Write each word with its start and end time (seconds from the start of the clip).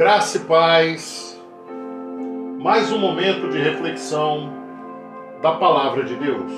Graça 0.00 0.38
e 0.38 0.40
paz. 0.40 1.38
Mais 2.58 2.90
um 2.90 2.98
momento 2.98 3.50
de 3.50 3.58
reflexão 3.58 4.50
da 5.42 5.52
palavra 5.56 6.04
de 6.04 6.14
Deus. 6.14 6.50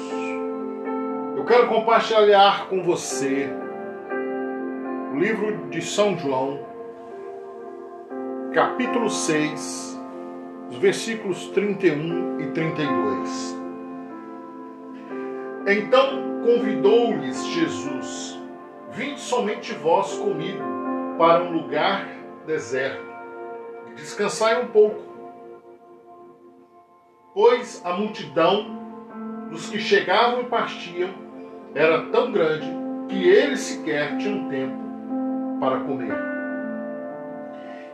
Eu 1.37 1.45
quero 1.45 1.67
compartilhar 1.67 2.69
com 2.69 2.85
você 2.85 3.51
o 5.13 5.19
livro 5.19 5.69
de 5.71 5.83
São 5.83 6.17
João, 6.17 6.61
capítulo 8.55 9.11
6, 9.11 10.01
os 10.71 10.77
versículos 10.77 11.49
31 11.49 12.43
e 12.43 12.47
32. 12.53 13.61
Então 15.67 16.45
convidou-lhes 16.45 17.45
Jesus: 17.49 18.41
Vinde 18.93 19.19
somente 19.19 19.75
vós 19.75 20.17
comigo 20.17 20.63
para 21.19 21.43
um 21.43 21.51
lugar 21.51 22.07
deserto, 22.47 23.12
descansai 23.95 24.63
um 24.63 24.69
pouco. 24.69 25.03
Pois 27.35 27.81
a 27.85 27.95
multidão 27.95 28.83
dos 29.51 29.69
que 29.69 29.79
chegavam 29.79 30.43
e 30.43 30.45
partiam 30.45 31.11
era 31.75 32.07
tão 32.07 32.31
grande 32.33 32.67
que 33.09 33.29
eles 33.29 33.61
sequer 33.61 34.17
tinham 34.19 34.49
tempo 34.49 34.77
para 35.61 35.81
comer. 35.81 36.17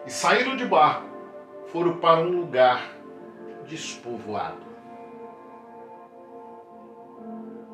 E 0.07 0.11
saíram 0.11 0.57
de 0.57 0.65
barco, 0.65 1.07
foram 1.67 1.99
para 1.99 2.21
um 2.21 2.31
lugar 2.31 2.83
despovoado. 3.67 4.67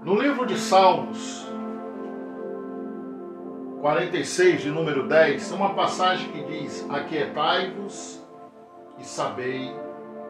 No 0.02 0.20
livro 0.20 0.44
de 0.44 0.58
Salmos 0.58 1.48
46, 3.84 4.62
de 4.62 4.70
número 4.70 5.06
10, 5.06 5.46
tem 5.46 5.58
uma 5.58 5.74
passagem 5.74 6.26
que 6.32 6.42
diz: 6.44 6.86
Aquietai-vos 6.88 8.18
e 8.98 9.04
sabei 9.04 9.70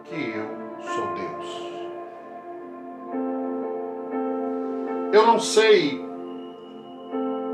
que 0.02 0.16
eu 0.16 0.44
sou 0.82 1.06
Deus. 1.14 1.72
Eu 5.12 5.24
não 5.24 5.38
sei 5.38 6.04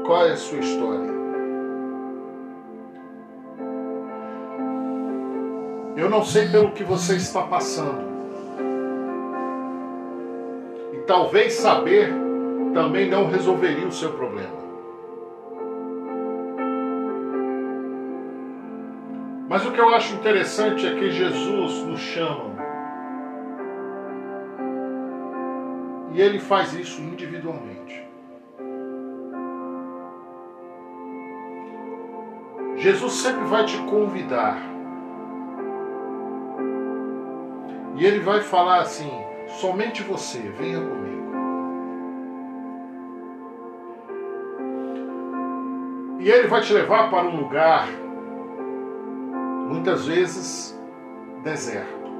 qual 0.06 0.27
é 0.27 0.31
a 0.31 0.37
sua 0.39 0.61
história. 0.61 1.11
Eu 5.98 6.09
não 6.09 6.25
sei 6.25 6.48
pelo 6.48 6.71
que 6.73 6.83
você 6.83 7.17
está 7.17 7.43
passando. 7.43 8.09
E 10.95 10.97
talvez 11.01 11.53
saber 11.53 12.11
também 12.73 13.11
não 13.11 13.28
resolveria 13.28 13.87
o 13.87 13.93
seu 13.93 14.15
problema. 14.15 14.70
Mas 19.51 19.67
o 19.67 19.73
que 19.73 19.81
eu 19.81 19.93
acho 19.93 20.15
interessante 20.15 20.87
é 20.87 20.95
que 20.95 21.11
Jesus 21.11 21.83
nos 21.83 21.98
chama. 21.98 22.55
E 26.12 26.20
ele 26.20 26.39
faz 26.39 26.73
isso 26.73 27.01
individualmente. 27.01 28.09
Jesus 32.77 33.12
sempre 33.15 33.45
vai 33.47 33.65
te 33.65 33.77
convidar. 33.78 34.56
E 37.97 38.06
ele 38.06 38.21
vai 38.21 38.43
falar 38.43 38.83
assim: 38.83 39.11
somente 39.48 40.05
você, 40.05 40.39
venha 40.39 40.78
comigo. 40.78 41.31
E 46.21 46.31
ele 46.31 46.47
vai 46.47 46.61
te 46.61 46.73
levar 46.73 47.11
para 47.11 47.27
um 47.27 47.41
lugar 47.41 47.89
muitas 49.71 50.05
vezes 50.05 50.77
deserto. 51.45 52.11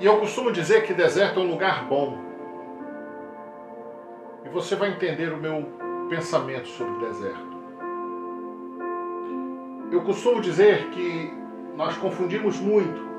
E 0.00 0.06
eu 0.06 0.18
costumo 0.18 0.50
dizer 0.50 0.84
que 0.84 0.94
deserto 0.94 1.38
é 1.38 1.42
um 1.42 1.50
lugar 1.50 1.84
bom. 1.84 2.16
E 4.44 4.48
você 4.48 4.74
vai 4.76 4.92
entender 4.92 5.30
o 5.30 5.36
meu 5.36 5.68
pensamento 6.08 6.66
sobre 6.68 7.06
deserto. 7.06 7.52
Eu 9.92 10.00
costumo 10.00 10.40
dizer 10.40 10.88
que 10.88 11.30
nós 11.76 11.94
confundimos 11.98 12.58
muito. 12.58 13.12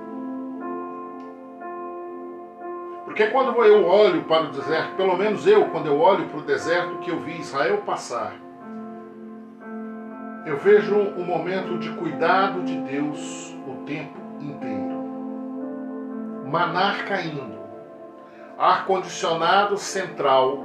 Porque 3.06 3.28
quando 3.28 3.64
eu 3.64 3.86
olho 3.86 4.24
para 4.24 4.46
o 4.46 4.52
deserto, 4.52 4.96
pelo 4.96 5.16
menos 5.16 5.46
eu, 5.46 5.66
quando 5.66 5.86
eu 5.86 6.00
olho 6.00 6.28
para 6.30 6.40
o 6.40 6.42
deserto 6.42 6.98
que 6.98 7.12
eu 7.12 7.20
vi 7.20 7.40
Israel 7.40 7.78
passar, 7.86 8.34
eu 10.46 10.58
vejo 10.58 10.96
um 10.96 11.24
momento 11.24 11.78
de 11.78 11.90
cuidado 11.92 12.64
de 12.64 12.78
Deus 12.82 13.56
o 13.66 13.86
tempo 13.86 14.20
inteiro. 14.42 15.02
Manar 16.46 17.06
caindo, 17.06 17.58
ar-condicionado 18.58 19.78
central 19.78 20.60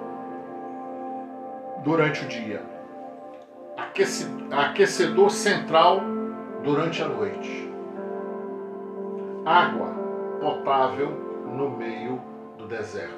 durante 1.85 2.25
o 2.25 2.29
dia, 2.29 2.61
aquecedor 4.51 5.31
central 5.31 6.01
durante 6.65 7.01
a 7.01 7.09
noite, 7.09 7.73
água 9.47 9.95
potável 10.41 11.11
no 11.47 11.71
meio 11.71 12.21
do 12.59 12.67
deserto, 12.67 13.15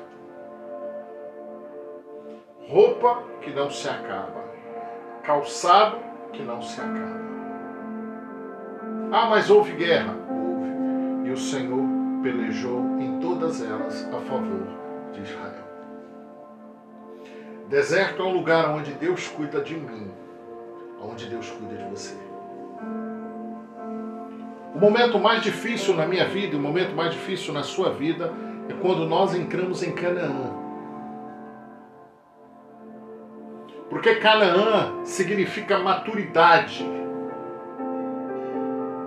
roupa 2.68 3.22
que 3.40 3.50
não 3.50 3.70
se 3.70 3.88
acaba, 3.88 4.44
calçado 5.24 6.09
que 6.32 6.42
não 6.42 6.60
se 6.62 6.80
acaba. 6.80 7.20
Ah, 9.12 9.26
mas 9.28 9.50
houve 9.50 9.72
guerra? 9.72 10.14
Houve. 10.28 11.28
E 11.28 11.32
o 11.32 11.36
Senhor 11.36 11.82
pelejou 12.22 12.98
em 13.00 13.18
todas 13.18 13.62
elas 13.62 14.08
a 14.12 14.20
favor 14.20 14.66
de 15.12 15.22
Israel. 15.22 15.64
Deserto 17.68 18.22
é 18.22 18.24
um 18.24 18.32
lugar 18.32 18.70
onde 18.70 18.92
Deus 18.92 19.28
cuida 19.28 19.60
de 19.60 19.76
mim, 19.76 20.10
onde 21.00 21.26
Deus 21.26 21.48
cuida 21.50 21.76
de 21.76 21.84
você. 21.90 22.16
O 24.74 24.78
momento 24.78 25.18
mais 25.18 25.42
difícil 25.42 25.94
na 25.94 26.06
minha 26.06 26.26
vida, 26.26 26.56
o 26.56 26.60
momento 26.60 26.94
mais 26.94 27.12
difícil 27.12 27.52
na 27.52 27.62
sua 27.62 27.90
vida, 27.90 28.32
é 28.68 28.72
quando 28.74 29.06
nós 29.06 29.34
entramos 29.34 29.82
em 29.82 29.92
Canaã. 29.92 30.52
Porque 33.90 34.14
Canaã 34.14 35.04
significa 35.04 35.80
maturidade. 35.80 36.88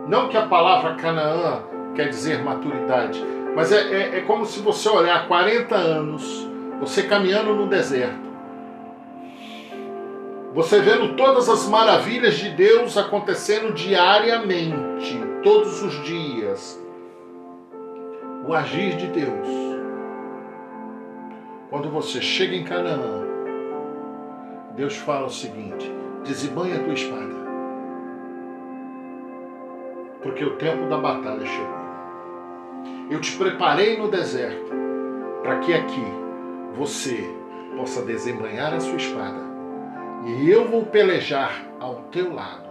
Não 0.08 0.28
que 0.28 0.36
a 0.36 0.46
palavra 0.46 0.96
Canaã 0.96 1.64
quer 1.96 2.10
dizer 2.10 2.44
maturidade, 2.44 3.24
mas 3.56 3.72
é, 3.72 3.78
é, 3.78 4.18
é 4.18 4.22
como 4.22 4.46
se 4.46 4.60
você 4.60 4.90
olhar 4.90 5.28
40 5.28 5.74
anos, 5.74 6.50
você 6.82 7.04
caminhando 7.04 7.56
no 7.56 7.68
deserto, 7.68 8.34
você 10.54 10.82
vendo 10.82 11.16
todas 11.16 11.48
as 11.48 11.68
maravilhas 11.70 12.36
de 12.36 12.50
Deus 12.50 12.98
acontecendo 12.98 13.74
diariamente, 13.74 15.20
todos 15.42 15.82
os 15.82 16.04
dias. 16.04 16.80
O 18.46 18.54
agir 18.54 18.98
de 18.98 19.08
Deus. 19.08 19.48
Quando 21.70 21.90
você 21.90 22.22
chega 22.22 22.56
em 22.56 22.64
Canaã, 22.64 23.33
Deus 24.76 24.96
fala 24.98 25.28
o 25.28 25.30
seguinte: 25.30 25.92
desembanha 26.24 26.78
a 26.78 26.84
tua 26.84 26.94
espada, 26.94 27.36
porque 30.22 30.44
o 30.44 30.56
tempo 30.58 30.88
da 30.88 30.98
batalha 30.98 31.46
chegou. 31.46 31.84
Eu 33.10 33.22
te 33.22 33.38
preparei 33.38 33.98
no 33.98 34.10
deserto 34.10 34.72
para 35.44 35.60
que 35.60 35.74
aqui 35.74 36.06
você 36.76 37.30
possa 37.78 38.02
desembanhar 38.02 38.74
a 38.74 38.80
sua 38.80 38.96
espada 38.96 39.42
e 40.26 40.50
eu 40.50 40.68
vou 40.68 40.86
pelejar 40.86 41.64
ao 41.80 41.96
teu 42.12 42.34
lado. 42.34 42.70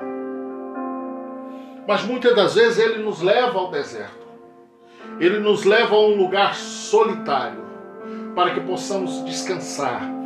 Mas 1.87 2.03
muitas 2.05 2.35
das 2.35 2.55
vezes 2.55 2.79
ele 2.79 3.03
nos 3.03 3.21
leva 3.21 3.59
ao 3.59 3.71
deserto, 3.71 4.27
ele 5.21 5.39
nos 5.39 5.65
leva 5.65 5.95
a 5.95 6.01
um 6.01 6.17
lugar 6.17 6.55
solitário 6.55 7.63
para 8.35 8.55
que 8.55 8.61
possamos 8.61 9.25
descansar 9.25 10.22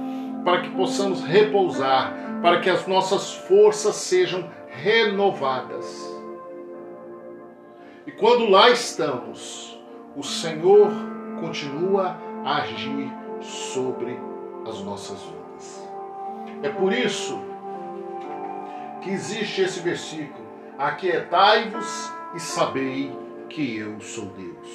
para 0.47 0.63
que 0.63 0.71
possamos 0.71 1.25
repousar, 1.25 2.15
para 2.41 2.61
que 2.61 2.71
as 2.71 2.87
nossas 2.87 3.35
forças 3.35 3.97
sejam 3.97 4.49
renovadas. 4.69 6.09
E 8.07 8.13
quando 8.13 8.49
lá 8.49 8.71
estamos, 8.71 9.77
o 10.15 10.23
Senhor 10.23 10.89
continua 11.41 12.17
a 12.45 12.59
agir 12.59 13.13
sobre 13.41 14.17
as 14.65 14.81
nossas 14.83 15.21
vidas. 15.21 15.89
É 16.63 16.69
por 16.69 16.93
isso 16.93 17.41
que 19.03 19.11
existe 19.11 19.63
esse 19.63 19.81
versículo: 19.81 20.47
Aquietai-vos 20.79 22.13
e 22.37 22.39
sabei 22.39 23.13
que 23.49 23.79
eu 23.79 24.01
sou 24.01 24.27
Deus. 24.27 24.69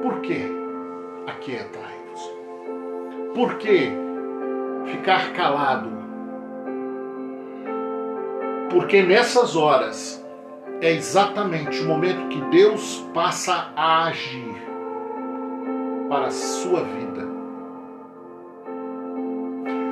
Por 0.00 0.20
que 0.20 0.46
aquietai-vos? 1.26 2.32
Por 3.34 3.58
que 3.58 4.07
ficar 4.90 5.32
calado. 5.32 5.90
Porque 8.70 9.02
nessas 9.02 9.56
horas 9.56 10.24
é 10.80 10.92
exatamente 10.92 11.80
o 11.80 11.88
momento 11.88 12.28
que 12.28 12.40
Deus 12.50 13.04
passa 13.14 13.72
a 13.74 14.06
agir 14.06 14.54
para 16.08 16.26
a 16.26 16.30
sua 16.30 16.82
vida. 16.82 17.26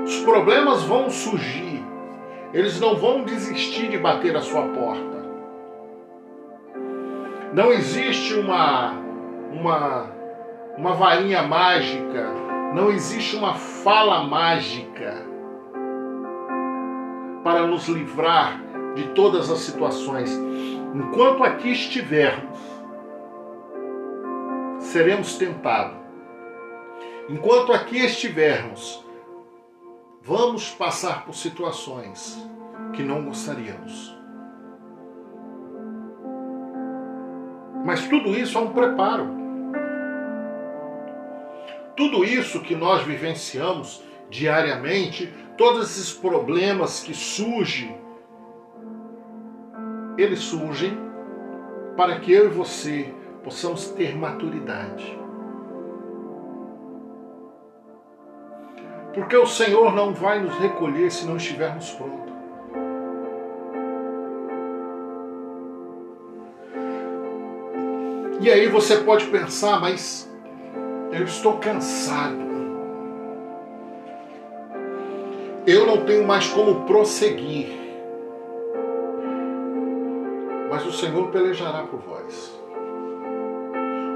Os 0.04 0.20
problemas 0.20 0.84
vão 0.84 1.10
surgir, 1.10 1.84
eles 2.52 2.78
não 2.78 2.94
vão 2.96 3.24
desistir 3.24 3.88
de 3.88 3.98
bater 3.98 4.36
a 4.36 4.40
sua 4.40 4.62
porta. 4.68 5.16
Não 7.52 7.72
existe 7.72 8.34
uma 8.34 8.92
uma 9.52 10.16
uma 10.76 10.92
varinha 10.92 11.42
mágica, 11.42 12.28
não 12.76 12.92
existe 12.92 13.34
uma 13.34 13.54
fala 13.54 14.22
mágica 14.24 15.26
para 17.42 17.66
nos 17.66 17.88
livrar 17.88 18.60
de 18.94 19.14
todas 19.14 19.50
as 19.50 19.60
situações. 19.60 20.30
Enquanto 20.94 21.42
aqui 21.42 21.70
estivermos, 21.72 22.58
seremos 24.78 25.38
tentados. 25.38 25.96
Enquanto 27.30 27.72
aqui 27.72 27.96
estivermos, 27.96 29.02
vamos 30.22 30.68
passar 30.68 31.24
por 31.24 31.34
situações 31.34 32.46
que 32.92 33.02
não 33.02 33.24
gostaríamos. 33.24 34.14
Mas 37.86 38.06
tudo 38.06 38.38
isso 38.38 38.58
é 38.58 38.60
um 38.60 38.74
preparo. 38.74 39.45
Tudo 41.96 42.24
isso 42.24 42.60
que 42.60 42.76
nós 42.76 43.02
vivenciamos 43.02 44.04
diariamente, 44.28 45.32
todos 45.56 45.90
esses 45.90 46.12
problemas 46.12 47.02
que 47.02 47.14
surgem, 47.14 47.96
eles 50.18 50.40
surgem 50.40 50.98
para 51.96 52.20
que 52.20 52.32
eu 52.32 52.46
e 52.46 52.50
você 52.50 53.12
possamos 53.42 53.88
ter 53.90 54.14
maturidade. 54.14 55.18
Porque 59.14 59.36
o 59.36 59.46
Senhor 59.46 59.94
não 59.94 60.12
vai 60.12 60.42
nos 60.42 60.54
recolher 60.58 61.10
se 61.10 61.26
não 61.26 61.38
estivermos 61.38 61.90
prontos. 61.92 62.34
E 68.42 68.50
aí 68.50 68.68
você 68.68 68.98
pode 68.98 69.26
pensar, 69.28 69.80
mas 69.80 70.25
eu 71.16 71.24
estou 71.24 71.54
cansado. 71.54 72.36
Eu 75.66 75.86
não 75.86 76.04
tenho 76.04 76.26
mais 76.26 76.46
como 76.48 76.84
prosseguir. 76.84 77.68
Mas 80.70 80.84
o 80.86 80.92
Senhor 80.92 81.28
pelejará 81.30 81.84
por 81.84 82.00
vós. 82.00 82.60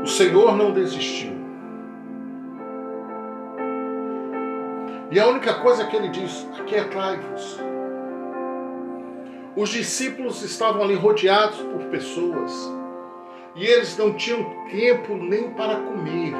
O 0.03 0.07
Senhor 0.07 0.55
não 0.57 0.73
desistiu. 0.73 1.33
E 5.11 5.19
a 5.19 5.27
única 5.27 5.55
coisa 5.55 5.87
que 5.87 5.97
ele 5.97 6.09
diz: 6.09 6.47
aquietai-vos. 6.59 7.59
Os 9.57 9.71
discípulos 9.71 10.43
estavam 10.43 10.83
ali 10.83 10.95
rodeados 10.95 11.61
por 11.63 11.85
pessoas 11.87 12.53
e 13.57 13.67
eles 13.67 13.97
não 13.97 14.15
tinham 14.15 14.45
tempo 14.71 15.17
nem 15.17 15.51
para 15.51 15.77
comer. 15.77 16.35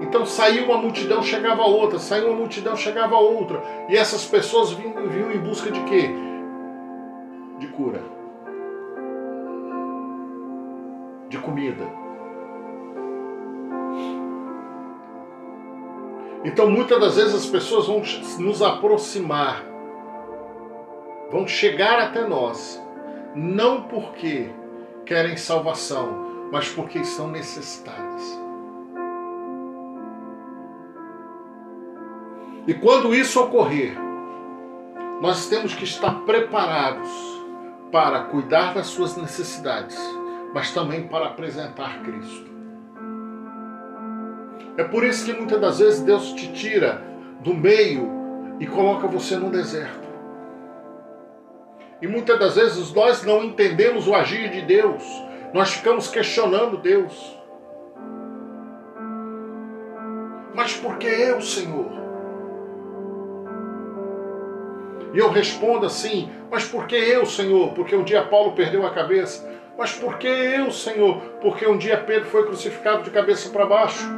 Então 0.00 0.24
saiu 0.24 0.66
uma 0.66 0.78
multidão, 0.78 1.22
chegava 1.22 1.62
outra, 1.62 1.98
saiu 1.98 2.28
uma 2.28 2.36
multidão, 2.36 2.76
chegava 2.76 3.16
outra. 3.16 3.62
E 3.88 3.96
essas 3.96 4.24
pessoas 4.24 4.70
vinham, 4.72 5.08
vinham 5.08 5.32
em 5.32 5.38
busca 5.38 5.70
de 5.70 5.80
quê? 5.84 6.10
De 7.58 7.66
cura. 7.68 8.02
De 11.28 11.38
comida. 11.38 11.84
Então 16.44 16.70
muitas 16.70 17.00
das 17.00 17.16
vezes 17.16 17.34
as 17.34 17.46
pessoas 17.46 17.88
vão 17.88 18.00
nos 18.38 18.62
aproximar, 18.62 19.64
vão 21.30 21.46
chegar 21.46 21.98
até 21.98 22.26
nós, 22.26 22.80
não 23.34 23.82
porque 23.82 24.48
querem 25.04 25.36
salvação, 25.36 26.48
mas 26.52 26.68
porque 26.68 27.00
estão 27.00 27.28
necessitadas. 27.28 28.47
E 32.68 32.74
quando 32.74 33.14
isso 33.14 33.40
ocorrer, 33.40 33.96
nós 35.22 35.48
temos 35.48 35.74
que 35.74 35.84
estar 35.84 36.26
preparados 36.26 37.08
para 37.90 38.24
cuidar 38.24 38.74
das 38.74 38.88
suas 38.88 39.16
necessidades, 39.16 39.98
mas 40.52 40.70
também 40.74 41.08
para 41.08 41.28
apresentar 41.28 42.02
Cristo. 42.02 42.50
É 44.76 44.84
por 44.84 45.02
isso 45.02 45.24
que 45.24 45.32
muitas 45.32 45.58
das 45.58 45.78
vezes 45.78 46.02
Deus 46.02 46.34
te 46.34 46.52
tira 46.52 47.02
do 47.40 47.54
meio 47.54 48.06
e 48.60 48.66
coloca 48.66 49.08
você 49.08 49.34
no 49.36 49.50
deserto. 49.50 50.06
E 52.02 52.06
muitas 52.06 52.38
das 52.38 52.54
vezes 52.56 52.92
nós 52.92 53.24
não 53.24 53.42
entendemos 53.42 54.06
o 54.06 54.14
agir 54.14 54.50
de 54.50 54.60
Deus. 54.60 55.02
Nós 55.54 55.72
ficamos 55.72 56.08
questionando 56.08 56.76
Deus. 56.76 57.34
Mas 60.54 60.76
por 60.76 60.98
que 60.98 61.06
eu, 61.06 61.40
Senhor? 61.40 61.97
E 65.12 65.18
eu 65.18 65.30
respondo 65.30 65.86
assim: 65.86 66.30
Mas 66.50 66.64
por 66.64 66.86
que 66.86 66.96
eu, 66.96 67.24
Senhor? 67.24 67.72
Porque 67.72 67.96
um 67.96 68.04
dia 68.04 68.22
Paulo 68.22 68.52
perdeu 68.52 68.86
a 68.86 68.90
cabeça. 68.90 69.48
Mas 69.76 69.92
por 69.92 70.18
que 70.18 70.26
eu, 70.26 70.70
Senhor? 70.72 71.20
Porque 71.40 71.66
um 71.66 71.78
dia 71.78 71.96
Pedro 71.96 72.28
foi 72.28 72.44
crucificado 72.44 73.04
de 73.04 73.10
cabeça 73.10 73.48
para 73.50 73.64
baixo. 73.64 74.08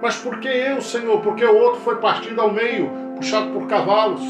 Mas 0.00 0.16
por 0.16 0.38
que 0.40 0.48
eu, 0.48 0.80
Senhor? 0.80 1.20
Porque 1.20 1.44
o 1.44 1.56
outro 1.56 1.80
foi 1.80 1.96
partido 1.96 2.40
ao 2.40 2.52
meio, 2.52 2.90
puxado 3.16 3.50
por 3.52 3.66
cavalos. 3.66 4.22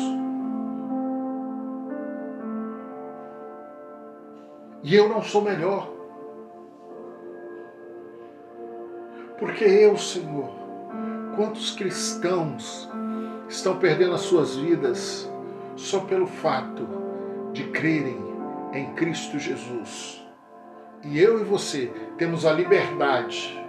E 4.82 4.94
eu 4.94 5.08
não 5.08 5.22
sou 5.22 5.42
melhor. 5.42 5.88
Porque 9.38 9.64
eu, 9.64 9.96
Senhor, 9.96 10.50
quantos 11.36 11.72
cristãos 11.72 12.88
estão 13.48 13.76
perdendo 13.76 14.14
as 14.14 14.22
suas 14.22 14.56
vidas 14.56 15.31
só 15.82 16.00
pelo 16.00 16.26
fato 16.26 16.86
de 17.52 17.64
crerem 17.64 18.18
em 18.72 18.94
Cristo 18.94 19.38
Jesus. 19.38 20.24
E 21.02 21.20
eu 21.20 21.40
e 21.40 21.44
você 21.44 21.92
temos 22.16 22.46
a 22.46 22.52
liberdade 22.52 23.60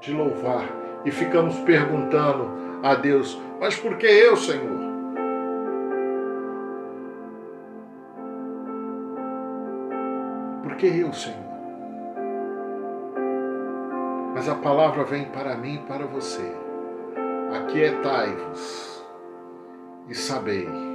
de 0.00 0.12
louvar 0.12 0.68
e 1.04 1.10
ficamos 1.10 1.56
perguntando 1.60 2.50
a 2.82 2.94
Deus: 2.94 3.40
mas 3.58 3.76
por 3.76 3.96
que 3.96 4.06
eu, 4.06 4.36
Senhor? 4.36 4.78
Por 10.62 10.76
que 10.76 10.86
eu, 10.86 11.12
Senhor? 11.12 11.48
Mas 14.34 14.48
a 14.48 14.54
palavra 14.54 15.02
vem 15.04 15.24
para 15.24 15.56
mim 15.56 15.76
e 15.76 15.86
para 15.86 16.06
você. 16.06 16.52
Aquietai-vos 17.52 19.04
e 20.06 20.14
sabei 20.14 20.87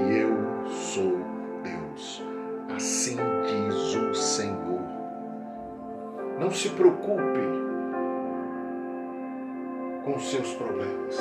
que 0.00 0.14
eu 0.14 0.66
sou 0.66 1.18
Deus. 1.62 2.22
Assim 2.74 3.16
diz 3.44 3.94
o 3.94 4.14
Senhor. 4.14 4.80
Não 6.38 6.50
se 6.50 6.70
preocupe 6.70 7.40
com 10.04 10.18
seus 10.18 10.54
problemas. 10.54 11.18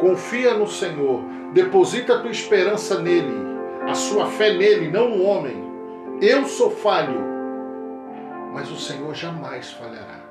Confia 0.00 0.54
no 0.54 0.66
Senhor, 0.66 1.22
deposita 1.52 2.14
a 2.14 2.20
tua 2.20 2.30
esperança 2.30 3.00
nele, 3.00 3.34
a 3.88 3.94
sua 3.94 4.26
fé 4.26 4.52
nele, 4.56 4.90
não 4.90 5.08
no 5.08 5.24
homem. 5.24 5.56
Eu 6.20 6.44
sou 6.44 6.70
falho, 6.70 7.20
mas 8.52 8.70
o 8.70 8.76
Senhor 8.76 9.14
jamais 9.14 9.72
falhará. 9.72 10.28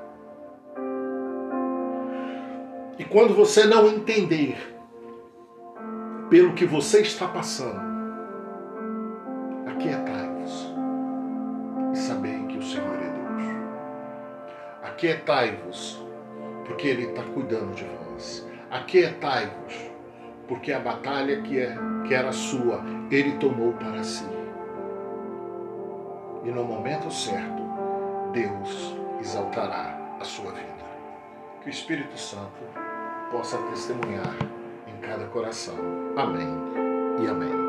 E 2.98 3.04
quando 3.04 3.34
você 3.34 3.64
não 3.64 3.86
entender 3.88 4.77
pelo 6.30 6.52
que 6.52 6.66
você 6.66 7.00
está 7.00 7.26
passando, 7.26 7.80
aquietai-vos 9.66 10.74
e 11.92 11.96
sabei 11.96 12.46
que 12.46 12.58
o 12.58 12.62
Senhor 12.62 12.94
é 12.94 13.08
Deus. 13.08 13.56
Aquietai-vos 14.82 16.04
porque 16.66 16.88
Ele 16.88 17.04
está 17.04 17.22
cuidando 17.22 17.74
de 17.74 17.84
vós. 17.84 18.46
Aquietai-vos, 18.70 19.90
porque 20.46 20.70
a 20.72 20.78
batalha 20.78 21.40
que, 21.40 21.58
é, 21.58 21.74
que 22.06 22.12
era 22.12 22.30
sua, 22.30 22.82
Ele 23.10 23.32
tomou 23.38 23.72
para 23.72 24.04
si. 24.04 24.26
E 26.44 26.50
no 26.50 26.64
momento 26.64 27.10
certo, 27.10 27.62
Deus 28.32 28.94
exaltará 29.20 29.98
a 30.20 30.24
sua 30.24 30.52
vida. 30.52 30.68
Que 31.62 31.68
o 31.68 31.70
Espírito 31.70 32.18
Santo 32.18 32.60
possa 33.30 33.56
testemunhar 33.70 34.57
cada 35.00 35.26
coração. 35.26 35.74
Amém 36.16 36.48
e 37.22 37.26
amém. 37.26 37.67